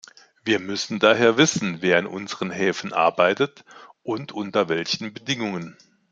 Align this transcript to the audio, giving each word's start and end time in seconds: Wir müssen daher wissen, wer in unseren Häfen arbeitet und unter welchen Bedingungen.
Wir 0.43 0.57
müssen 0.57 0.97
daher 0.97 1.37
wissen, 1.37 1.83
wer 1.83 1.99
in 1.99 2.07
unseren 2.07 2.49
Häfen 2.49 2.91
arbeitet 2.91 3.63
und 4.01 4.31
unter 4.31 4.67
welchen 4.67 5.13
Bedingungen. 5.13 5.77